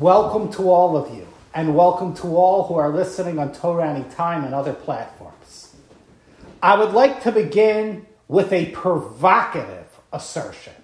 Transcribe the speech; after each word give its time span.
Welcome 0.00 0.52
to 0.52 0.68
all 0.68 0.94
of 0.94 1.14
you, 1.14 1.26
and 1.54 1.74
welcome 1.74 2.12
to 2.16 2.36
all 2.36 2.64
who 2.64 2.74
are 2.74 2.90
listening 2.90 3.38
on 3.38 3.54
Torah 3.54 4.04
Time 4.10 4.44
and 4.44 4.52
other 4.52 4.74
platforms. 4.74 5.74
I 6.62 6.76
would 6.78 6.92
like 6.92 7.22
to 7.22 7.32
begin 7.32 8.04
with 8.28 8.52
a 8.52 8.66
provocative 8.72 9.86
assertion. 10.12 10.74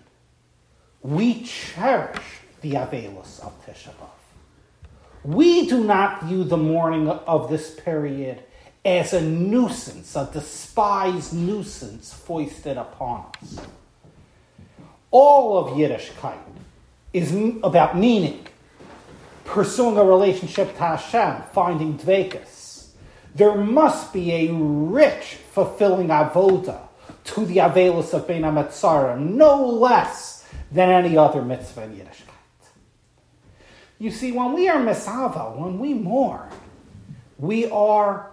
We 1.03 1.43
cherish 1.43 2.23
the 2.63 2.73
Avelus 2.73 3.45
of 3.45 3.53
Tisha 3.67 3.91
B'Av. 3.91 4.09
We 5.25 5.69
do 5.69 5.85
not 5.85 6.23
view 6.23 6.45
the 6.45 6.57
mourning 6.57 7.07
of 7.11 7.51
this 7.51 7.75
period 7.75 8.43
as 8.83 9.13
a 9.13 9.21
nuisance, 9.21 10.17
a 10.17 10.31
despised 10.33 11.35
nuisance 11.35 12.15
foisted 12.15 12.79
upon 12.79 13.27
us. 13.43 13.59
All 15.11 15.59
of 15.59 15.77
Yiddishkeit 15.77 16.39
is 17.13 17.35
about 17.63 17.99
meaning, 17.99 18.47
pursuing 19.53 19.99
a 19.99 20.05
relationship 20.05 20.73
to 20.73 20.79
Hashem, 20.79 21.43
finding 21.53 21.99
dvekas. 21.99 22.87
There 23.35 23.55
must 23.55 24.11
be 24.11 24.33
a 24.33 24.51
rich, 24.51 25.37
fulfilling 25.53 26.09
avoda 26.09 26.81
to 27.25 27.45
the 27.45 27.59
Avelus 27.59 28.15
of 28.15 28.27
Bein 28.27 28.43
HaMetzarim, 28.43 29.35
no 29.35 29.63
less 29.67 30.49
than 30.71 30.89
any 30.89 31.19
other 31.19 31.43
mitzvah 31.43 31.83
in 31.83 31.97
Yiddishkeit. 31.97 32.31
You 33.99 34.11
see, 34.11 34.33
when 34.33 34.55
we 34.55 34.71
are 34.71 34.81
misava, 34.81 35.55
when 35.55 35.79
we 35.79 35.93
mourn, 35.93 36.49
we 37.37 37.71
are 37.71 38.31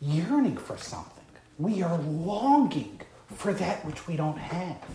yearning 0.00 0.56
for 0.56 0.76
something. 0.76 1.14
We 1.58 1.80
are 1.82 1.98
longing 1.98 3.00
for 3.36 3.52
that 3.52 3.84
which 3.86 4.08
we 4.08 4.16
don't 4.16 4.38
have. 4.38 4.88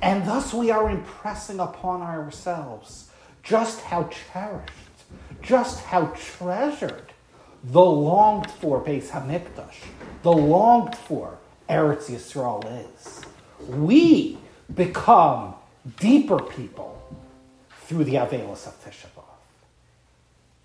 And 0.00 0.24
thus 0.24 0.54
we 0.54 0.70
are 0.70 0.88
impressing 0.88 1.58
upon 1.58 2.00
ourselves 2.00 3.10
just 3.44 3.82
how 3.82 4.08
cherished, 4.32 4.72
just 5.42 5.84
how 5.84 6.06
treasured 6.16 7.12
the 7.62 7.84
longed 7.84 8.50
for 8.50 8.82
Beis 8.82 9.08
Hamikdash, 9.08 9.76
the 10.22 10.32
longed 10.32 10.96
for 10.96 11.38
Eretz 11.68 12.10
Yisrael 12.10 12.64
is. 12.96 13.22
We 13.68 14.38
become 14.74 15.54
deeper 16.00 16.40
people 16.40 17.00
through 17.82 18.04
the 18.04 18.14
Avelis 18.14 18.66
of 18.66 18.82
Tisha. 18.84 19.06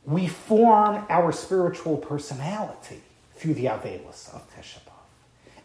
We 0.06 0.28
form 0.28 1.06
our 1.10 1.32
spiritual 1.32 1.98
personality 1.98 3.02
through 3.36 3.54
the 3.54 3.66
Avelis 3.66 4.34
of 4.34 4.50
Tisha. 4.56 4.80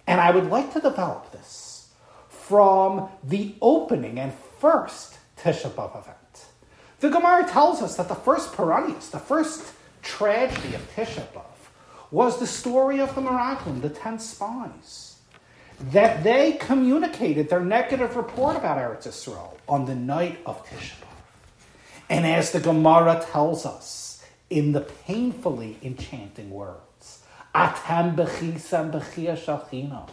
And 0.07 0.21
I 0.21 0.33
would 0.33 0.51
like 0.51 0.73
to 0.75 0.81
develop 0.81 1.33
this 1.33 1.89
from 2.29 3.09
the 3.23 3.55
opening 3.63 4.19
and 4.19 4.35
first 4.59 5.17
Tisha 5.39 5.73
event. 5.73 6.24
The 7.05 7.11
Gemara 7.11 7.47
tells 7.47 7.83
us 7.83 7.99
that 7.99 8.09
the 8.09 8.15
first 8.15 8.53
Piranius, 8.53 9.11
the 9.11 9.19
first 9.19 9.75
tragedy 10.01 10.75
of 10.75 10.81
Tisha 10.97 11.27
B'Av, 11.35 11.69
was 12.11 12.41
the 12.41 12.47
story 12.47 12.99
of 12.99 13.15
the 13.15 13.21
Meraglim, 13.21 13.83
the 13.83 13.91
ten 13.91 14.19
spies. 14.19 15.19
That 15.79 16.25
they 16.25 16.53
communicated 16.53 17.51
their 17.51 17.61
negative 17.61 18.17
report 18.17 18.57
about 18.57 18.79
Eretz 18.79 19.07
Yisrael 19.07 19.53
on 19.69 19.85
the 19.85 19.95
night 19.95 20.39
of 20.47 20.67
Tisha 20.67 20.95
B'Av. 20.95 22.05
And 22.09 22.27
as 22.27 22.53
the 22.53 22.61
Gemara 22.61 23.23
tells 23.31 23.67
us 23.67 24.25
in 24.49 24.73
the 24.73 24.81
painfully 24.81 25.77
enchanting 25.83 26.49
words, 26.49 27.23
Atam 27.55 28.17
bechisam 28.17 28.91
bechia 28.91 29.37
shel 29.37 29.69
chinam. 29.71 30.09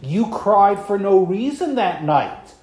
You 0.00 0.30
cried 0.30 0.80
for 0.86 0.98
no 0.98 1.18
reason 1.18 1.74
that 1.74 2.02
night, 2.02 2.54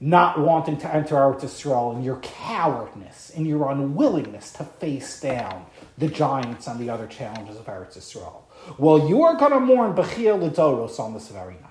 not 0.00 0.38
wanting 0.38 0.76
to 0.78 0.94
enter 0.94 1.16
Eretz 1.16 1.40
Yisrael 1.40 1.96
in 1.96 2.02
your 2.02 2.16
cowardness, 2.20 3.30
in 3.30 3.44
your 3.44 3.70
unwillingness 3.70 4.52
to 4.52 4.64
face 4.64 5.20
down 5.20 5.66
the 5.96 6.08
giants 6.08 6.66
and 6.66 6.78
the 6.78 6.88
other 6.88 7.06
challenges 7.06 7.56
of 7.56 7.66
Eretz 7.66 7.98
Yisrael. 7.98 8.42
Well, 8.76 9.08
you 9.08 9.22
are 9.22 9.36
going 9.36 9.52
to 9.52 9.60
mourn 9.60 9.94
Bechia 9.94 10.38
Lidoros 10.38 11.00
on 11.00 11.14
this 11.14 11.28
very 11.28 11.54
night. 11.54 11.62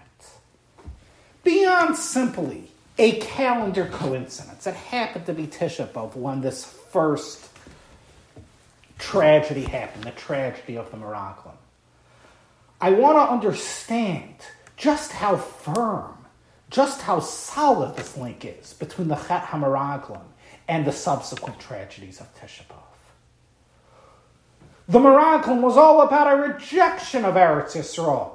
Beyond 1.43 1.95
simply 1.95 2.71
a 2.97 3.19
calendar 3.19 3.85
coincidence, 3.85 4.67
it 4.67 4.75
happened 4.75 5.25
to 5.27 5.33
be 5.33 5.47
Tisha 5.47 5.87
B'Av 5.87 6.15
when 6.15 6.41
this 6.41 6.65
first 6.65 7.49
tragedy 8.99 9.63
happened, 9.63 10.03
the 10.03 10.11
tragedy 10.11 10.77
of 10.77 10.91
the 10.91 10.97
Meraglim. 10.97 11.55
I 12.81 12.91
want 12.91 13.17
to 13.17 13.31
understand 13.31 14.35
just 14.75 15.11
how 15.11 15.37
firm, 15.37 16.16
just 16.69 17.01
how 17.01 17.19
solid 17.19 17.95
this 17.95 18.17
link 18.17 18.43
is 18.45 18.73
between 18.73 19.07
the 19.07 19.15
Chet 19.15 19.43
HaMeraglim 19.45 20.23
and 20.67 20.85
the 20.85 20.91
subsequent 20.91 21.59
tragedies 21.59 22.19
of 22.19 22.33
Tisha 22.39 22.63
B'Av. 22.63 22.83
The 24.89 24.99
Meraglim 24.99 25.61
was 25.61 25.77
all 25.77 26.01
about 26.01 26.31
a 26.31 26.41
rejection 26.41 27.25
of 27.25 27.35
Eretz 27.35 27.75
Yisrael, 27.75 28.31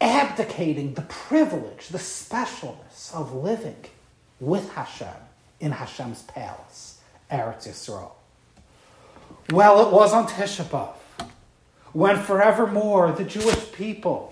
abdicating 0.00 0.94
the 0.94 1.02
privilege, 1.02 1.88
the 1.88 1.98
specialness 1.98 3.14
of 3.14 3.34
living 3.34 3.84
with 4.40 4.72
Hashem 4.72 5.08
in 5.60 5.72
Hashem's 5.72 6.22
palace, 6.22 7.00
Eretz 7.30 7.68
Yisrael. 7.68 8.12
Well, 9.50 9.86
it 9.86 9.92
was 9.92 10.12
on 10.12 10.26
Tisha 10.26 10.64
B'Av, 10.64 10.94
when 11.92 12.16
forevermore 12.16 13.12
the 13.12 13.24
Jewish 13.24 13.72
people 13.72 14.29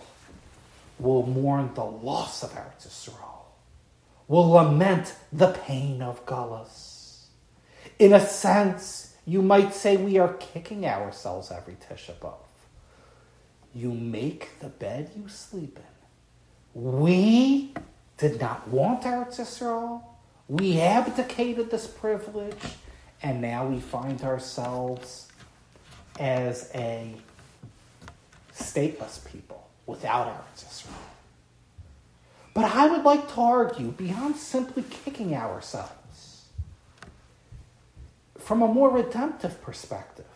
will 0.98 1.26
mourn 1.26 1.70
the 1.75 1.84
loss 1.84 2.42
of 2.42 2.50
Eretz 2.50 2.86
will 4.28 4.50
lament 4.50 5.14
the 5.32 5.48
pain 5.48 6.03
of 6.03 6.25
Galus. 6.26 7.25
In 7.98 8.12
a 8.12 8.25
sense, 8.25 9.16
you 9.26 9.42
might 9.42 9.75
say 9.75 9.97
we 9.97 10.19
are 10.19 10.34
kicking 10.34 10.86
ourselves 10.86 11.50
every 11.50 11.75
Tisha 11.75 12.14
B'Av. 12.14 12.34
You 13.75 13.92
make 13.92 14.60
the 14.60 14.69
bed 14.69 15.10
you 15.16 15.28
sleep 15.28 15.78
in. 15.78 16.82
We 16.82 17.75
did 18.19 18.41
not 18.41 18.69
want 18.69 19.03
Eretz. 19.03 20.03
We 20.48 20.80
abdicated 20.80 21.70
this 21.70 21.86
privilege 21.86 22.76
and 23.22 23.41
now 23.41 23.66
we 23.66 23.80
find 23.80 24.22
ourselves 24.22 25.28
as 26.19 26.70
a 26.75 27.15
stateless 28.54 29.25
people 29.30 29.67
without 29.88 30.28
Eretz 30.28 30.65
Yisrael. 30.65 30.93
But 32.54 32.65
I 32.65 32.87
would 32.87 33.03
like 33.03 33.32
to 33.34 33.41
argue 33.41 33.88
beyond 33.88 34.37
simply 34.37 34.84
kicking 34.88 35.34
ourselves 35.34 36.44
from 38.38 38.62
a 38.62 38.69
more 38.69 38.91
redemptive 38.91 39.60
perspective. 39.62 40.27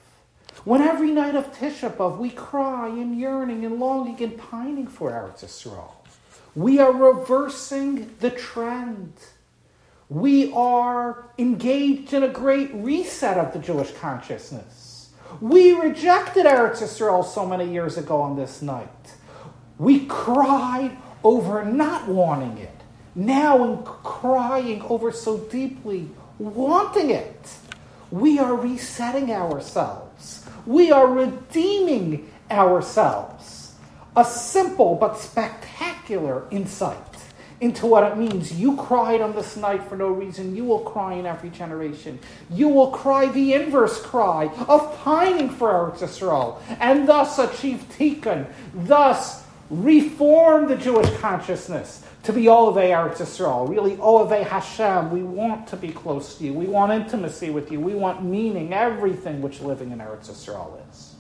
When 0.65 0.83
every 0.83 1.11
night 1.11 1.35
of 1.35 1.53
Tisha 1.57 1.91
B'Av 1.91 2.19
we 2.19 2.31
cry 2.31 2.89
and 2.89 3.19
yearning 3.19 3.65
and 3.65 3.79
longing 3.79 4.21
and 4.23 4.37
pining 4.39 4.87
for 4.87 5.11
Eretz 5.11 5.45
Yisrael, 5.45 5.93
we 6.55 6.79
are 6.81 6.93
reversing 6.93 8.15
the 8.21 8.31
trend 8.31 9.15
we 10.13 10.53
are 10.53 11.25
engaged 11.39 12.13
in 12.13 12.23
a 12.23 12.29
great 12.29 12.71
reset 12.75 13.39
of 13.39 13.55
the 13.55 13.59
Jewish 13.59 13.91
consciousness. 13.93 15.09
We 15.41 15.73
rejected 15.73 16.45
Eretz 16.45 16.83
Yisrael 16.83 17.25
so 17.25 17.47
many 17.47 17.73
years 17.73 17.97
ago 17.97 18.21
on 18.21 18.37
this 18.37 18.61
night. 18.61 19.15
We 19.79 20.07
cried 20.07 20.97
over 21.25 21.65
not 21.65 22.09
wanting 22.09 22.59
it. 22.59 22.71
Now, 23.15 23.65
in 23.65 23.83
crying 23.85 24.83
over 24.83 25.13
so 25.13 25.39
deeply 25.39 26.09
wanting 26.39 27.11
it, 27.11 27.55
we 28.11 28.39
are 28.39 28.55
resetting 28.55 29.31
ourselves. 29.31 30.47
We 30.67 30.93
are 30.93 31.07
redeeming 31.07 32.31
ourselves. 32.51 33.75
A 34.17 34.25
simple 34.25 34.95
but 34.95 35.19
spectacular 35.19 36.45
insight 36.51 36.99
into 37.61 37.87
what 37.87 38.05
it 38.05 38.19
means. 38.19 38.53
You 38.53 38.77
cried 38.77 39.21
on 39.21 39.35
this 39.35 39.57
night 39.57 39.85
for 39.85 39.97
no 39.97 40.09
reason. 40.09 40.57
You 40.57 40.65
will 40.65 40.81
cry 40.81 41.15
in 41.15 41.27
every 41.27 41.49
generation. 41.49 42.19
You 42.51 42.69
will 42.69 42.91
cry 42.91 43.27
the 43.27 43.55
inverse 43.55 44.03
cry 44.03 44.47
of 44.69 44.99
pining 44.99 45.49
for 45.49 45.69
Eretz 45.69 46.01
Yisrael, 46.01 46.61
and 46.81 47.09
thus 47.09 47.39
achieve 47.39 47.87
tikkun, 47.97 48.47
thus 48.75 49.45
reform 49.73 50.69
the 50.69 50.77
Jewish 50.77 51.11
consciousness 51.17 52.05
to 52.25 52.33
be 52.33 52.47
Olave 52.47 52.79
Eretz 52.79 53.17
Yisrael, 53.17 53.67
really 53.69 53.95
Olave 53.95 54.45
Hashem. 54.45 55.11
We 55.11 55.23
want 55.23 55.67
to 55.69 55.77
be 55.77 55.89
close 55.89 56.37
to 56.37 56.45
you. 56.45 56.53
We 56.53 56.67
want 56.67 56.93
intimacy 56.93 57.51
with 57.51 57.73
you. 57.73 57.81
We 57.81 57.95
want 57.95 58.23
meaning, 58.23 58.75
everything 58.75 59.41
which 59.41 59.61
living 59.61 59.91
in 59.91 59.99
Eretz 59.99 60.31
Yisrael 60.31 60.79
is. 60.91 61.15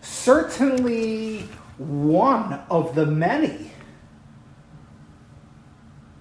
Certainly, 0.00 1.40
one 1.78 2.60
of 2.70 2.94
the 2.94 3.04
many 3.04 3.72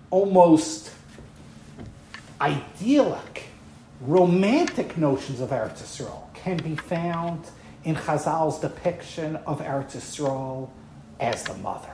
almost 0.10 0.92
idyllic, 2.42 3.44
romantic 4.02 4.98
notions 4.98 5.40
of 5.40 5.52
Eretz 5.52 5.84
Yisrael 5.84 6.34
can 6.34 6.58
be 6.58 6.76
found 6.76 7.46
in 7.86 7.96
Chazal's 7.96 8.60
depiction 8.60 9.36
of 9.48 9.62
Eretz 9.62 9.96
Yisrael 9.96 10.70
as 11.20 11.44
the 11.44 11.54
mother. 11.54 11.94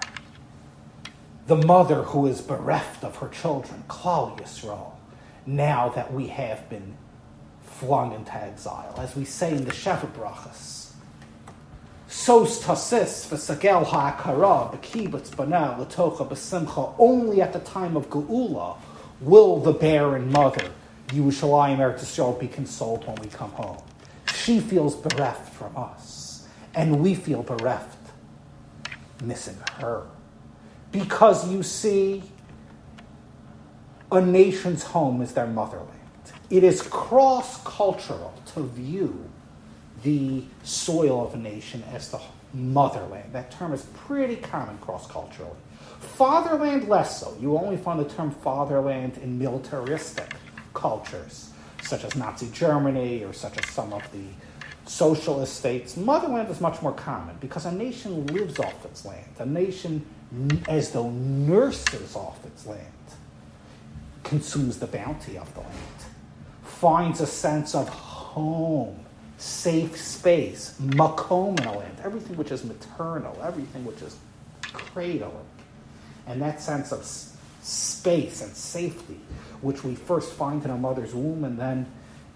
The 1.48 1.58
mother 1.58 2.04
who 2.04 2.28
is 2.28 2.42
bereft 2.42 3.04
of 3.04 3.18
her 3.18 3.28
children, 3.28 3.84
Klal 3.90 4.40
Yisrael, 4.40 4.94
now 5.46 5.90
that 5.90 6.14
we 6.14 6.28
have 6.28 6.70
been 6.70 6.96
flung 7.64 8.14
into 8.14 8.34
exile. 8.34 8.96
As 8.98 9.16
we 9.16 9.26
say 9.26 9.52
in 9.52 9.66
the 9.66 9.72
Sheva 9.72 10.10
Brachas, 10.14 10.94
Sos 12.08 12.64
tasis 12.64 13.28
v'sagel 13.28 13.86
ha'akara 13.86 14.78
b'kibbutz 14.78 15.30
baneha 15.32 15.78
l'tocha 15.78 16.26
b'simcha. 16.26 16.94
Only 16.98 17.42
at 17.42 17.52
the 17.52 17.60
time 17.60 17.98
of 17.98 18.10
Geula 18.10 18.78
will 19.20 19.60
the 19.60 19.74
barren 19.74 20.32
mother, 20.32 20.72
Yerushalayim 21.08 21.80
Eretz 21.80 22.00
Yisrael, 22.00 22.40
be 22.40 22.48
consoled 22.48 23.06
when 23.08 23.16
we 23.18 23.28
come 23.28 23.52
home. 23.52 23.78
She 24.44 24.60
feels 24.60 24.96
bereft 24.96 25.54
from 25.54 25.78
us, 25.78 26.48
and 26.74 27.00
we 27.00 27.14
feel 27.14 27.44
bereft 27.44 27.98
missing 29.24 29.58
her. 29.78 30.08
Because 30.92 31.50
you 31.52 31.62
see, 31.62 32.24
a 34.12 34.20
nation's 34.20 34.84
home 34.84 35.22
is 35.22 35.34
their 35.34 35.48
motherland. 35.48 35.90
It 36.50 36.64
is 36.64 36.82
cross 36.82 37.64
cultural 37.64 38.34
to 38.54 38.64
view 38.64 39.30
the 40.04 40.44
soil 40.64 41.26
of 41.26 41.36
a 41.36 41.38
nation 41.38 41.84
as 41.94 42.10
the 42.10 42.20
motherland. 42.54 43.32
That 43.34 43.52
term 43.52 43.74
is 43.74 43.84
pretty 43.94 44.36
common 44.38 44.78
cross 44.80 45.08
culturally. 45.08 45.56
Fatherland, 46.00 46.90
less 46.90 47.22
so. 47.22 47.38
You 47.40 47.58
only 47.58 47.78
find 47.78 48.00
the 48.00 48.10
term 48.10 48.32
fatherland 48.32 49.18
in 49.20 49.38
militaristic 49.38 50.34
cultures, 50.74 51.50
such 51.92 52.06
as 52.06 52.16
Nazi 52.16 52.50
Germany 52.54 53.26
or 53.26 53.34
such 53.34 53.58
as 53.58 53.70
some 53.70 53.92
of 53.92 54.02
the 54.14 54.24
socialist 54.86 55.58
states. 55.58 55.98
Motherland 55.98 56.50
is 56.50 56.62
much 56.62 56.82
more 56.82 56.94
common 56.94 57.36
because 57.42 57.66
a 57.66 57.72
nation 57.72 58.26
lives 58.28 58.60
off 58.60 58.86
its 58.86 59.04
land. 59.04 59.28
A 59.40 59.46
nation, 59.46 60.06
as 60.70 60.92
though 60.92 61.10
nurses 61.10 62.16
off 62.16 62.46
its 62.46 62.66
land, 62.66 62.88
consumes 64.24 64.80
the 64.80 64.88
bounty 64.88 65.38
of 65.38 65.54
the 65.54 65.60
land, 65.60 66.00
finds 66.64 67.20
a 67.20 67.28
sense 67.28 67.76
of 67.76 67.90
home, 67.90 68.98
safe 69.38 69.98
space, 69.98 70.78
makom 70.80 71.60
in 71.60 71.68
a 71.68 71.78
land, 71.78 71.98
everything 72.06 72.38
which 72.38 72.52
is 72.52 72.64
maternal, 72.64 73.38
everything 73.44 73.84
which 73.84 74.02
is 74.02 74.16
cradle. 74.72 75.46
And 76.26 76.42
that 76.42 76.62
sense 76.62 76.94
of 76.94 77.04
space 77.62 78.42
and 78.42 78.56
safety, 78.56 79.19
which 79.62 79.84
we 79.84 79.96
first 79.96 80.34
find 80.34 80.63
in 80.63 80.72
a 80.72 80.78
mother's 80.78 81.13
womb, 81.13 81.44
and 81.44 81.60
then 81.60 81.86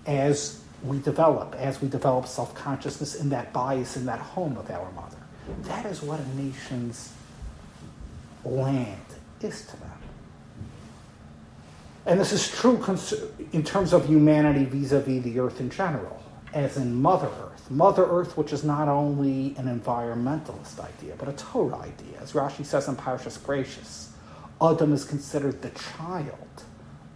as 0.05 0.61
we 0.83 0.99
develop, 0.99 1.55
as 1.55 1.81
we 1.81 1.87
develop 1.87 2.27
self 2.27 2.53
consciousness 2.53 3.15
in 3.15 3.29
that 3.29 3.53
bayis, 3.53 3.95
in 3.95 4.05
that 4.05 4.19
home 4.19 4.57
of 4.57 4.69
our 4.69 4.91
mother. 4.91 5.17
That 5.63 5.85
is 5.85 6.01
what 6.01 6.19
a 6.19 6.35
nation's 6.35 7.11
land 8.43 9.01
is 9.41 9.65
to 9.67 9.77
them. 9.77 9.91
And 12.05 12.19
this 12.19 12.31
is 12.31 12.51
true 12.51 12.75
in 13.51 13.63
terms 13.63 13.93
of 13.93 14.05
humanity 14.05 14.65
vis 14.65 14.91
a 14.91 15.01
vis 15.01 15.23
the 15.23 15.39
earth 15.39 15.59
in 15.59 15.71
general, 15.71 16.21
as 16.53 16.77
in 16.77 17.01
Mother 17.01 17.27
Earth. 17.27 17.71
Mother 17.71 18.05
Earth, 18.05 18.37
which 18.37 18.53
is 18.53 18.63
not 18.63 18.87
only 18.87 19.55
an 19.57 19.65
environmentalist 19.65 20.79
idea, 20.79 21.15
but 21.17 21.27
a 21.27 21.33
Torah 21.33 21.77
idea. 21.77 22.19
As 22.21 22.33
Rashi 22.33 22.63
says 22.63 22.87
in 22.87 22.95
Parashas 22.95 23.39
Bereishis, 23.39 24.09
Adam 24.61 24.93
is 24.93 25.03
considered 25.03 25.61
the 25.61 25.71
child 25.71 26.63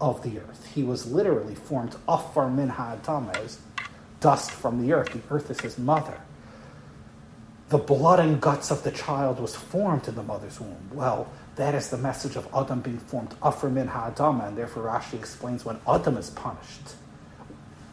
of 0.01 0.21
the 0.23 0.39
earth. 0.39 0.69
He 0.73 0.83
was 0.83 1.11
literally 1.11 1.55
formed 1.55 1.95
afar 2.07 2.49
min 2.49 2.69
ha'adamah, 2.69 3.57
dust 4.19 4.51
from 4.51 4.85
the 4.85 4.93
earth. 4.93 5.13
The 5.13 5.33
earth 5.33 5.49
is 5.49 5.61
his 5.61 5.77
mother. 5.77 6.19
The 7.69 7.77
blood 7.77 8.19
and 8.19 8.41
guts 8.41 8.71
of 8.71 8.83
the 8.83 8.91
child 8.91 9.39
was 9.39 9.55
formed 9.55 10.07
in 10.07 10.15
the 10.15 10.23
mother's 10.23 10.59
womb. 10.59 10.89
Well, 10.91 11.31
that 11.55 11.75
is 11.75 11.89
the 11.89 11.97
message 11.97 12.35
of 12.35 12.47
Adam 12.53 12.81
being 12.81 12.99
formed 12.99 13.35
afar 13.41 13.69
min 13.69 13.87
ha'adamah, 13.87 14.49
and 14.49 14.57
therefore 14.57 14.83
Rashi 14.83 15.13
explains 15.13 15.63
when 15.63 15.79
Adam 15.87 16.17
is 16.17 16.29
punished 16.31 16.95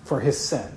for 0.04 0.20
his 0.20 0.38
sin, 0.38 0.72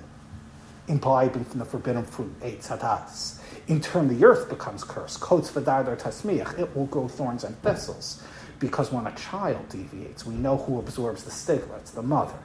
imbibing 0.86 1.44
from 1.44 1.60
the 1.60 1.64
forbidden 1.64 2.04
fruit, 2.04 2.38
eitz 2.40 2.68
hadas. 2.68 3.40
In 3.68 3.80
turn, 3.80 4.08
the 4.08 4.24
earth 4.24 4.48
becomes 4.48 4.84
cursed. 4.84 5.20
Kotes 5.20 5.50
v'dardar 5.50 5.96
tasmiach. 5.96 6.58
It 6.58 6.74
will 6.76 6.86
grow 6.86 7.08
thorns 7.08 7.44
and 7.44 7.56
thistles 7.62 8.22
because 8.60 8.92
when 8.92 9.06
a 9.06 9.14
child 9.16 9.68
deviates, 9.70 10.24
we 10.24 10.34
know 10.34 10.58
who 10.58 10.78
absorbs 10.78 11.24
the 11.24 11.30
stigma, 11.30 11.74
it's 11.76 11.90
the 11.90 12.02
mother. 12.02 12.38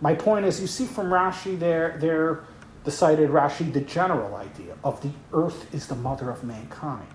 My 0.00 0.14
point 0.14 0.46
is, 0.46 0.60
you 0.60 0.66
see 0.66 0.86
from 0.86 1.10
Rashi 1.10 1.58
there, 1.58 1.96
there 2.00 2.44
decided 2.84 3.30
Rashi 3.30 3.72
the 3.72 3.82
general 3.82 4.34
idea 4.34 4.74
of 4.82 5.00
the 5.02 5.10
earth 5.32 5.72
is 5.72 5.86
the 5.86 5.94
mother 5.94 6.30
of 6.30 6.42
mankind. 6.42 7.06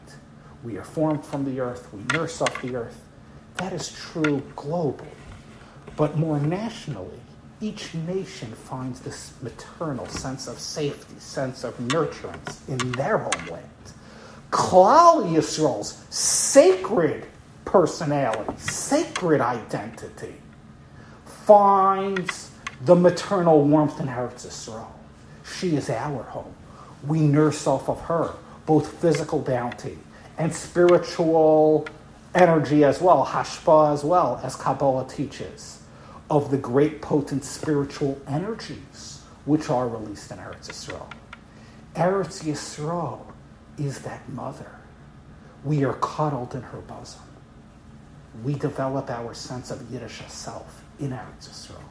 We 0.64 0.78
are 0.78 0.84
formed 0.84 1.26
from 1.26 1.44
the 1.44 1.60
earth, 1.60 1.92
we 1.94 2.02
nurse 2.18 2.42
off 2.42 2.62
the 2.62 2.76
earth. 2.76 3.02
That 3.56 3.74
is 3.74 3.92
true 3.92 4.42
globally. 4.56 5.08
But 5.98 6.18
more 6.18 6.40
nationally, 6.40 7.20
each 7.62 7.94
nation 7.94 8.54
finds 8.54 9.02
this 9.02 9.34
maternal 9.42 10.08
sense 10.08 10.48
of 10.48 10.60
safety, 10.60 11.16
sense 11.20 11.64
of 11.64 11.78
nurturance 11.80 12.68
in 12.70 12.92
their 12.94 13.18
homeland. 13.18 13.66
Klal 14.52 15.30
Yisrael's 15.30 16.04
sacred 16.10 17.26
personality, 17.70 18.52
sacred 18.58 19.40
identity, 19.40 20.34
finds 21.46 22.50
the 22.86 22.96
maternal 22.96 23.64
warmth 23.64 24.00
in 24.00 24.08
Eretz 24.08 24.48
Yisrael. 24.48 24.88
She 25.46 25.76
is 25.76 25.88
our 25.88 26.24
home. 26.24 26.56
We 27.06 27.20
nurse 27.20 27.68
off 27.68 27.88
of 27.88 28.02
her, 28.02 28.34
both 28.66 29.00
physical 29.00 29.38
bounty 29.38 30.00
and 30.40 30.54
spiritual 30.54 31.88
energy 32.34 32.84
as 32.84 33.02
well, 33.02 33.24
hashpa 33.24 33.94
as 33.94 34.04
well, 34.04 34.42
as 34.44 34.56
Kabbalah 34.56 35.08
teaches, 35.08 35.84
of 36.32 36.50
the 36.50 36.58
great 36.58 37.04
potent 37.04 37.44
spiritual 37.44 38.20
energies 38.28 39.22
which 39.46 39.70
are 39.70 39.88
released 39.88 40.32
in 40.32 40.40
Eretz 40.40 40.70
Yisrael. 40.70 41.12
Eretz 41.94 42.44
Yisrael 42.44 43.22
is 43.78 44.00
that 44.00 44.28
mother. 44.28 44.72
We 45.64 45.84
are 45.84 45.94
cuddled 45.94 46.56
in 46.56 46.64
her 46.64 46.80
bosom 46.80 47.29
we 48.44 48.56
develop 48.56 49.10
our 49.10 49.34
sense 49.34 49.72
of 49.72 49.92
Yiddish 49.92 50.22
self 50.28 50.84
in 51.00 51.12
Eretz 51.12 51.50
Yisrael. 51.50 51.84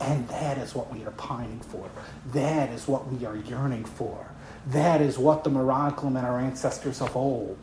And 0.00 0.26
that 0.28 0.58
is 0.58 0.74
what 0.74 0.92
we 0.92 1.04
are 1.04 1.10
pining 1.12 1.60
for. 1.60 1.88
That 2.32 2.70
is 2.70 2.88
what 2.88 3.12
we 3.12 3.26
are 3.26 3.36
yearning 3.36 3.84
for. 3.84 4.26
That 4.68 5.00
is 5.00 5.18
what 5.18 5.44
the 5.44 5.50
Miraglim 5.50 6.16
and 6.16 6.26
our 6.26 6.38
ancestors 6.40 7.00
of 7.00 7.16
old 7.16 7.58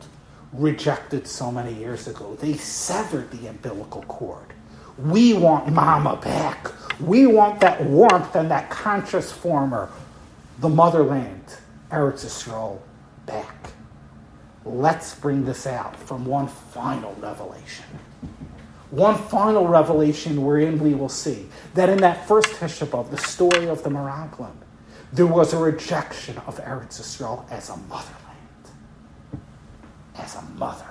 rejected 0.54 1.28
so 1.28 1.52
many 1.52 1.74
years 1.74 2.08
ago. 2.08 2.36
They 2.36 2.54
severed 2.54 3.32
the 3.32 3.48
umbilical 3.48 4.04
cord. 4.04 4.54
We 4.98 5.34
want 5.34 5.72
Mama 5.72 6.18
back. 6.18 6.72
We 7.00 7.28
want 7.28 7.60
that 7.62 7.84
warmth 7.84 8.36
and 8.36 8.50
that 8.52 8.70
conscious 8.70 9.32
former, 9.32 9.90
the 10.60 10.70
motherland, 10.70 11.44
Eretz 11.92 12.26
Yisrael, 12.26 12.80
back. 13.26 13.72
Let's 14.66 15.16
bring 15.16 15.46
this 15.46 15.68
out 15.68 15.96
from 15.96 16.26
one 16.26 16.48
final 16.48 17.16
revelation. 17.22 17.86
One 18.90 19.16
final 19.16 19.68
revelation 19.68 20.46
wherein 20.46 20.80
we 20.80 20.94
will 20.94 21.10
see 21.10 21.50
that 21.74 21.90
in 21.90 21.98
that 22.00 22.28
first 22.28 22.48
Tisha 22.54 22.88
B'Av, 22.88 23.10
the 23.10 23.18
story 23.18 23.68
of 23.68 23.84
the 23.84 23.90
Miraglim, 23.90 24.56
there 25.12 25.28
was 25.28 25.54
a 25.54 25.58
rejection 25.58 26.38
of 26.48 26.58
Eretz 26.58 27.00
Yisrael 27.00 27.50
as 27.52 27.70
a 27.70 27.78
motherland. 27.78 28.16
As 30.16 30.36
a 30.36 30.42
mother. 30.42 30.86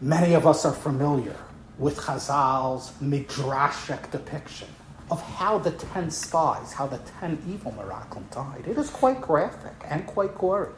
Many 0.00 0.34
of 0.34 0.46
us 0.46 0.64
are 0.64 0.72
familiar 0.72 1.36
with 1.78 1.96
Chazal's 1.96 2.92
midrashic 3.02 4.10
depiction 4.10 4.68
of 5.10 5.22
how 5.22 5.58
the 5.58 5.70
ten 5.70 6.10
spies, 6.10 6.72
how 6.72 6.86
the 6.86 6.98
ten 7.20 7.38
evil 7.48 7.72
Miraglim 7.72 8.30
died. 8.30 8.64
It 8.66 8.78
is 8.78 8.90
quite 8.90 9.20
graphic 9.20 9.74
and 9.84 10.06
quite 10.06 10.36
gory. 10.36 10.70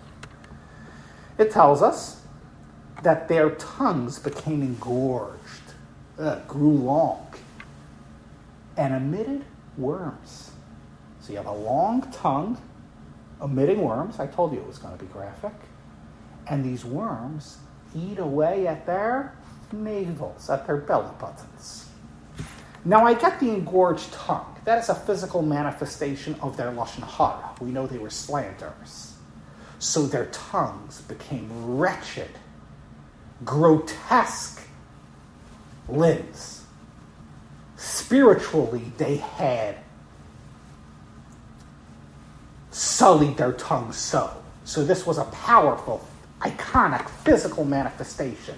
It 1.39 1.51
tells 1.51 1.83
us 1.83 2.20
that 3.03 3.29
their 3.29 3.51
tongues 3.51 4.19
became 4.19 4.63
engorged, 4.63 5.75
uh, 6.19 6.41
grew 6.41 6.73
long, 6.73 7.35
and 8.77 8.95
emitted 8.95 9.45
worms. 9.77 10.53
So 11.21 11.33
you 11.33 11.37
have 11.37 11.47
a 11.47 11.53
long 11.53 12.03
tongue 12.13 12.61
emitting 13.43 13.81
worms. 13.81 14.19
I 14.19 14.27
told 14.27 14.53
you 14.53 14.59
it 14.59 14.67
was 14.67 14.79
going 14.79 14.97
to 14.97 15.03
be 15.03 15.11
graphic. 15.13 15.55
And 16.47 16.65
these 16.65 16.85
worms 16.85 17.59
eat 17.95 18.19
away 18.19 18.67
at 18.67 18.87
their 18.87 19.35
navels, 19.73 20.51
at 20.51 20.67
their 20.67 20.77
belly 20.77 21.11
buttons. 21.19 21.89
Now 22.85 23.05
I 23.05 23.15
get 23.15 23.41
the 23.41 23.51
engorged 23.51 24.13
tongue. 24.13 24.57
That 24.65 24.79
is 24.79 24.89
a 24.89 24.95
physical 24.95 25.43
manifestation 25.43 26.35
of 26.41 26.57
their 26.57 26.71
lashon 26.73 27.07
hara. 27.07 27.55
We 27.61 27.71
know 27.71 27.87
they 27.87 27.99
were 27.99 28.11
slanderers. 28.11 29.15
So 29.79 30.07
their 30.07 30.27
tongues 30.27 31.03
became 31.03 31.77
wretched, 31.77 32.31
grotesque 33.45 34.61
limbs. 35.89 36.65
Spiritually, 37.77 38.93
they 38.99 39.17
had 39.17 39.77
sullied 42.71 43.37
their 43.37 43.53
tongue 43.53 43.93
so. 43.93 44.31
So 44.65 44.85
this 44.85 45.07
was 45.07 45.19
a 45.19 45.25
powerful, 45.25 46.07
iconic, 46.41 47.09
physical 47.09 47.65
manifestation 47.65 48.57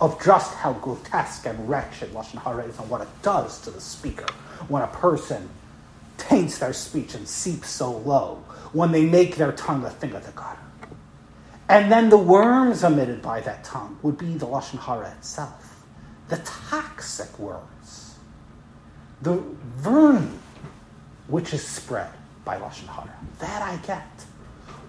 of 0.00 0.22
just 0.22 0.54
how 0.54 0.72
grotesque 0.74 1.46
and 1.46 1.68
wretched 1.68 2.12
Lashon 2.12 2.42
Hara 2.42 2.64
is 2.64 2.78
and 2.78 2.90
what 2.90 3.00
it 3.00 3.08
does 3.22 3.60
to 3.62 3.70
the 3.70 3.80
speaker 3.80 4.26
when 4.68 4.82
a 4.82 4.88
person 4.88 5.48
taints 6.18 6.58
their 6.58 6.72
speech 6.72 7.14
and 7.14 7.26
seeps 7.26 7.68
so 7.70 7.92
low, 7.98 8.42
when 8.72 8.92
they 8.92 9.04
make 9.04 9.36
their 9.36 9.52
tongue 9.52 9.84
a 9.84 9.90
thing 9.90 10.12
of 10.14 10.24
the 10.26 10.32
God. 10.32 10.56
And 11.68 11.90
then 11.90 12.10
the 12.10 12.18
worms 12.18 12.84
emitted 12.84 13.22
by 13.22 13.40
that 13.40 13.64
tongue 13.64 13.98
would 14.02 14.18
be 14.18 14.34
the 14.34 14.46
Lashon 14.46 14.78
Hara 14.78 15.10
itself, 15.12 15.84
the 16.28 16.36
toxic 16.38 17.38
words, 17.38 18.16
the 19.22 19.42
vermin 19.76 20.38
which 21.28 21.54
is 21.54 21.66
spread 21.66 22.10
by 22.44 22.58
Lashon 22.58 22.88
Hara. 22.88 23.14
That 23.38 23.62
I 23.62 23.76
get. 23.86 24.06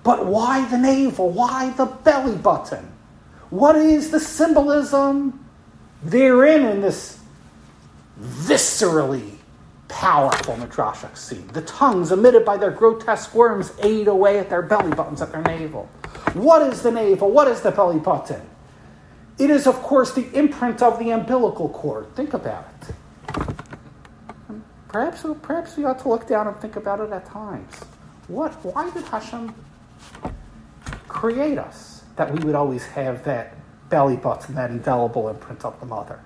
But 0.04 0.26
why 0.26 0.68
the 0.70 0.78
navel? 0.78 1.30
Why 1.30 1.72
the 1.72 1.86
belly 1.86 2.38
button? 2.38 2.92
What 3.50 3.76
is 3.76 4.12
the 4.12 4.20
symbolism 4.20 5.46
therein 6.04 6.66
in 6.66 6.82
this 6.82 7.20
viscerally 8.20 9.32
powerful 9.88 10.56
midrashic 10.56 11.18
scene? 11.18 11.48
The 11.48 11.62
tongues 11.62 12.12
emitted 12.12 12.44
by 12.44 12.58
their 12.58 12.72
grotesque 12.72 13.34
worms 13.34 13.72
ate 13.82 14.08
away 14.08 14.40
at 14.40 14.50
their 14.50 14.62
belly 14.62 14.94
buttons, 14.94 15.22
at 15.22 15.32
their 15.32 15.42
navel. 15.42 15.90
What 16.36 16.64
is 16.64 16.82
the 16.82 16.92
navel? 16.92 17.32
What 17.32 17.48
is 17.48 17.62
the 17.62 17.72
belly 17.72 17.98
button? 17.98 18.42
It 19.40 19.50
is, 19.50 19.68
of 19.68 19.76
course, 19.76 20.14
the 20.14 20.30
imprint 20.38 20.82
of 20.82 21.00
the 21.00 21.12
umbilical 21.12 21.70
cord. 21.70 22.14
Think 22.14 22.34
about 22.34 22.68
it. 22.82 23.46
Perhaps, 24.90 25.26
perhaps 25.42 25.78
we 25.78 25.86
ought 25.86 26.00
to 26.00 26.10
look 26.10 26.28
down 26.28 26.48
and 26.48 26.58
think 26.58 26.76
about 26.76 27.00
it 27.00 27.10
at 27.12 27.26
times. 27.26 27.74
What? 28.28 28.52
Why 28.66 28.90
did 28.90 29.06
Hashem 29.06 29.56
create 31.08 31.58
us 31.58 32.04
that 32.18 32.34
we 32.34 32.44
would 32.44 32.56
always 32.56 32.86
have 32.88 33.24
that 33.24 33.56
belly 33.90 34.18
button, 34.18 34.56
that 34.56 34.72
indelible 34.72 35.30
imprint 35.30 35.64
of 35.64 35.80
the 35.80 35.86
mother? 35.86 36.20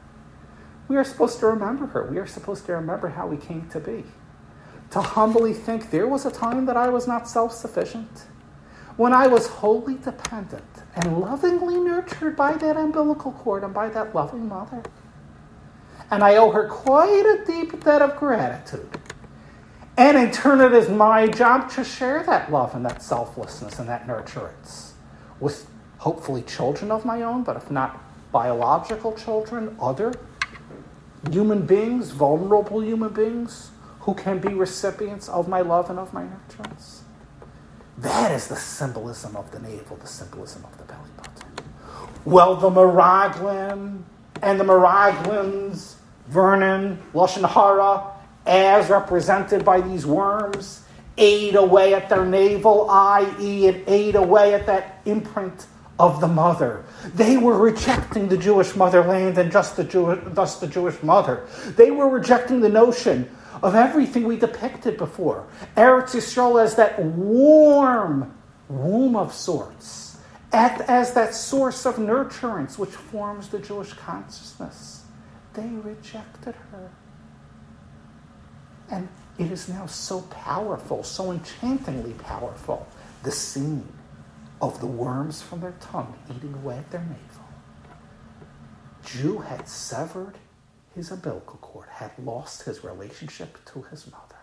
We 0.88 0.98
are 0.98 1.04
supposed 1.04 1.40
to 1.42 1.46
remember 1.46 1.86
her. 1.86 2.08
We 2.10 2.18
are 2.18 2.26
supposed 2.26 2.66
to 2.66 2.74
remember 2.74 3.10
how 3.10 3.28
we 3.28 3.38
came 3.38 3.70
to 3.70 3.80
be. 3.80 4.06
To 4.90 5.02
humbly 5.02 5.54
think 5.54 5.92
there 5.92 6.08
was 6.08 6.26
a 6.26 6.32
time 6.32 6.66
that 6.66 6.78
I 6.78 6.90
was 6.90 7.08
not 7.08 7.30
self 7.30 7.54
sufficient 7.54 8.26
when 9.00 9.14
I 9.14 9.28
was 9.28 9.48
wholly 9.48 9.96
dependent 9.96 10.84
and 10.94 11.22
lovingly 11.22 11.78
nurtured 11.78 12.36
by 12.36 12.58
that 12.58 12.76
umbilical 12.76 13.32
cord 13.32 13.64
and 13.64 13.74
by 13.74 13.88
that 13.88 14.14
loving 14.14 14.50
mother. 14.50 14.84
And 16.12 16.22
I 16.22 16.36
owe 16.36 16.52
her 16.52 16.68
quite 16.68 17.26
a 17.26 17.46
deep 17.46 17.82
debt 17.82 18.02
of 18.02 18.18
gratitude. 18.18 18.90
And 19.96 20.18
in 20.18 20.32
turn, 20.32 20.60
it 20.60 20.74
is 20.74 20.90
my 20.90 21.28
job 21.28 21.70
to 21.72 21.84
share 21.86 22.24
that 22.24 22.52
love 22.52 22.76
and 22.76 22.84
that 22.84 23.02
selflessness 23.02 23.80
and 23.80 23.88
that 23.88 24.06
nurturance 24.06 24.92
with 25.40 25.70
hopefully 26.00 26.42
children 26.42 26.92
of 26.92 27.06
my 27.06 27.22
own, 27.22 27.44
but 27.44 27.56
if 27.56 27.72
not 27.72 28.04
biological 28.34 29.14
children, 29.14 29.78
other 29.80 30.14
human 31.32 31.66
beings, 31.66 32.12
vulnerable 32.12 32.84
human 32.84 33.14
beings, 33.14 33.72
who 34.02 34.14
can 34.14 34.40
be 34.40 34.50
recipients 34.50 35.30
of 35.30 35.48
my 35.48 35.62
love 35.62 35.90
and 35.90 36.00
of 36.00 36.12
my 36.12 36.26
nurturance. 36.26 37.04
That 38.02 38.32
is 38.32 38.48
the 38.48 38.56
symbolism 38.56 39.36
of 39.36 39.52
the 39.52 39.60
navel, 39.60 39.98
the 39.98 40.08
symbolism 40.08 40.64
of 40.64 40.78
the 40.78 40.86
belly 40.86 41.10
button. 41.18 41.66
Well, 42.24 42.56
the 42.56 42.70
Meraglim 42.70 44.04
and 44.42 44.60
the 44.60 44.64
Meraglim's 44.64 45.98
vermin, 46.28 46.98
Lashon 47.14 47.48
Hara, 47.50 48.12
as 48.46 48.90
represented 48.90 49.66
by 49.66 49.82
these 49.82 50.06
worms, 50.06 50.84
ate 51.18 51.56
away 51.56 51.94
at 51.94 52.08
their 52.08 52.26
navel, 52.26 52.90
i.e., 52.90 53.68
it 53.68 53.84
ate 53.88 54.16
away 54.16 54.54
at 54.54 54.66
that 54.68 55.02
imprint 55.06 55.68
of 56.00 56.22
the 56.22 56.28
mother. 56.28 56.86
They 57.14 57.36
were 57.36 57.58
rejecting 57.58 58.30
the 58.30 58.38
Jewish 58.38 58.78
motherland 58.78 59.38
and 59.38 59.52
just 59.52 59.76
the 59.76 59.84
Jew- 59.84 60.22
thus 60.28 60.60
the 60.62 60.68
Jewish 60.68 61.04
mother. 61.04 61.46
They 61.76 61.92
were 61.92 62.08
rejecting 62.08 62.62
the 62.62 62.70
notion 62.70 63.30
of 63.62 63.76
everything 63.76 64.24
we 64.24 64.38
depicted 64.38 64.98
before. 64.98 65.48
Eretz 65.76 66.16
Yisrael 66.16 66.62
as 66.64 66.76
that 66.76 67.02
warm 67.04 68.38
womb 68.68 69.16
of 69.16 69.34
sorts, 69.34 70.18
as 70.52 71.14
that 71.14 71.34
source 71.34 71.86
of 71.86 71.96
nurturance 71.96 72.78
which 72.78 72.90
forms 72.90 73.50
the 73.50 73.60
Jewish 73.60 73.94
consciousness. 73.94 75.04
They 75.54 75.68
rejected 75.68 76.56
her. 76.72 76.92
And 78.92 79.08
it 79.38 79.52
is 79.52 79.70
now 79.70 79.86
so 79.86 80.22
powerful, 80.22 81.04
so 81.04 81.32
enchantingly 81.32 82.14
powerful, 82.14 82.88
the 83.24 83.32
scene 83.32 83.88
of 84.62 84.80
the 84.80 84.88
worms 84.88 85.42
from 85.42 85.62
their 85.62 85.76
tongue 85.80 86.18
eating 86.30 86.54
away 86.56 86.78
at 86.78 86.92
their 86.92 87.02
navel. 87.02 87.46
Jew 89.06 89.40
had 89.40 89.68
severed 89.68 90.38
his 91.00 91.12
umbilical 91.12 91.58
cord, 91.62 91.88
had 91.90 92.12
lost 92.22 92.64
his 92.64 92.84
relationship 92.84 93.58
to 93.66 93.84
his 93.84 94.06
mother. 94.12 94.36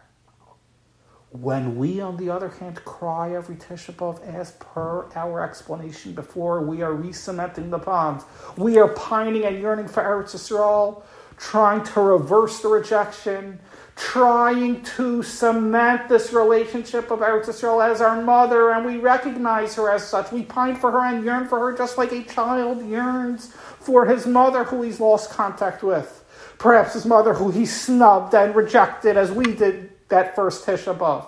When 1.31 1.77
we, 1.77 2.01
on 2.01 2.17
the 2.17 2.31
other 2.31 2.49
hand, 2.49 2.83
cry 2.87 3.35
every 3.35 3.57
Tisha 3.57 3.93
B'Av 3.93 4.23
as 4.23 4.53
per 4.53 5.07
our 5.15 5.45
explanation 5.45 6.15
before, 6.15 6.63
we 6.63 6.81
are 6.81 6.95
re-cementing 6.95 7.69
the 7.69 7.79
bonds. 7.79 8.25
We 8.57 8.79
are 8.79 8.89
pining 8.89 9.45
and 9.45 9.61
yearning 9.61 9.89
for 9.89 10.03
Eretz 10.03 10.35
Yisrael, 10.35 11.03
trying 11.37 11.85
to 11.93 12.01
reverse 12.01 12.63
the 12.63 12.69
rejection, 12.69 13.59
trying 13.95 14.83
to 14.97 15.23
cement 15.23 16.09
this 16.09 16.33
relationship 16.33 17.11
of 17.11 17.19
Eretz 17.19 17.47
Yisrael 17.47 17.87
as 17.87 18.01
our 18.01 18.23
mother, 18.23 18.71
and 18.71 18.87
we 18.87 18.97
recognize 18.97 19.75
her 19.75 19.91
as 19.91 20.09
such. 20.09 20.33
We 20.33 20.45
pine 20.45 20.77
for 20.77 20.91
her 20.91 21.05
and 21.05 21.23
yearn 21.23 21.49
for 21.49 21.59
her 21.59 21.77
just 21.77 21.99
like 21.99 22.13
a 22.13 22.23
child 22.23 22.83
yearns 22.87 23.49
for 23.79 24.07
his 24.07 24.27
mother 24.27 24.65
who 24.65 24.81
he's 24.81 25.01
lost 25.01 25.29
contact 25.29 25.83
with. 25.83 26.15
Perhaps 26.59 26.95
his 26.95 27.05
mother, 27.05 27.35
who 27.35 27.51
he 27.51 27.67
snubbed 27.67 28.35
and 28.35 28.55
rejected 28.55 29.17
as 29.17 29.31
we 29.31 29.45
did 29.45 29.91
that 30.09 30.35
first 30.35 30.65
Tisha 30.67 30.97
B'Av. 30.97 31.27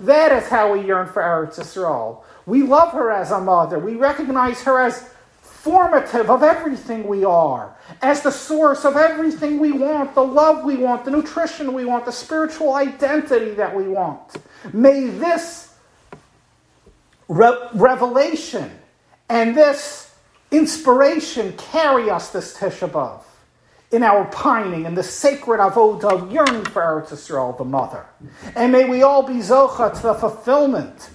That 0.00 0.32
is 0.32 0.48
how 0.48 0.72
we 0.72 0.86
yearn 0.86 1.08
for 1.08 1.22
Eretz 1.22 1.58
Yisrael. 1.58 2.22
We 2.46 2.62
love 2.62 2.92
her 2.92 3.10
as 3.10 3.30
a 3.30 3.40
mother. 3.40 3.78
We 3.78 3.94
recognize 3.94 4.62
her 4.62 4.80
as 4.80 5.10
formative 5.42 6.30
of 6.30 6.42
everything 6.42 7.06
we 7.06 7.24
are, 7.24 7.76
as 8.00 8.22
the 8.22 8.30
source 8.30 8.84
of 8.84 8.96
everything 8.96 9.58
we 9.58 9.72
want, 9.72 10.14
the 10.14 10.24
love 10.24 10.64
we 10.64 10.76
want, 10.76 11.04
the 11.04 11.10
nutrition 11.10 11.72
we 11.72 11.84
want, 11.84 12.04
the 12.06 12.12
spiritual 12.12 12.74
identity 12.74 13.50
that 13.50 13.74
we 13.74 13.88
want. 13.88 14.36
May 14.72 15.08
this 15.08 15.74
re- 17.28 17.68
revelation 17.74 18.70
and 19.28 19.56
this 19.56 20.14
inspiration 20.50 21.52
carry 21.56 22.08
us 22.08 22.30
this 22.30 22.56
Tisha 22.56 22.88
B'Av 22.88 23.22
in 23.90 24.02
our 24.02 24.26
pining 24.26 24.84
and 24.86 24.96
the 24.96 25.02
sacred 25.02 25.60
avodah 25.60 26.12
of 26.12 26.32
yearning 26.32 26.64
for 26.64 26.82
Eretz 26.82 27.08
Yisrael, 27.08 27.56
the 27.56 27.64
mother. 27.64 28.04
And 28.54 28.70
may 28.72 28.84
we 28.84 29.02
all 29.02 29.22
be 29.22 29.34
zocha 29.34 29.94
to 29.94 30.02
the 30.02 30.14
fulfillment 30.14 31.10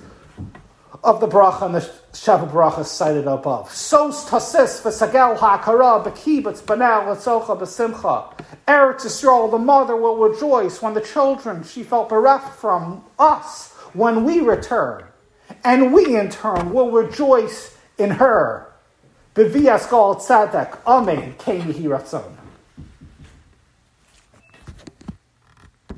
of 1.03 1.19
the 1.19 1.27
bracha 1.27 1.63
and 1.63 1.75
the 1.75 1.91
Sheva 2.13 2.49
bracha 2.49 2.85
cited 2.85 3.27
above. 3.27 3.71
Sos 3.71 4.27
tasis 4.29 4.81
v'sagel 4.81 5.37
ha'akara 5.37 6.03
b'kibutz 6.03 6.63
b'nei 6.63 7.07
l'tzocha 7.07 7.59
b'simcha. 7.59 8.33
Eretz 8.67 9.05
Yisrael, 9.05 9.51
the 9.51 9.59
mother, 9.59 9.95
will 9.95 10.17
rejoice 10.17 10.81
when 10.81 10.93
the 10.93 11.01
children 11.01 11.63
she 11.63 11.83
felt 11.83 12.09
bereft 12.09 12.55
from 12.59 13.03
us 13.19 13.71
when 13.93 14.23
we 14.23 14.39
return. 14.39 15.03
And 15.63 15.93
we, 15.93 16.15
in 16.15 16.29
turn, 16.29 16.73
will 16.73 16.89
rejoice 16.89 17.77
in 17.99 18.09
her. 18.11 18.73
B'vias 19.35 19.87
goel 19.89 20.15
tzedek. 20.15 20.79
Amen. 20.87 21.35
Ratzon. 21.37 22.42